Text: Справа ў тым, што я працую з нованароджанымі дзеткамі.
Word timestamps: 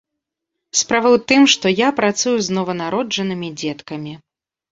Справа 0.79 1.09
ў 1.09 1.17
тым, 1.31 1.41
што 1.53 1.73
я 1.81 1.89
працую 1.99 2.35
з 2.47 2.57
нованароджанымі 2.59 3.51
дзеткамі. 3.63 4.13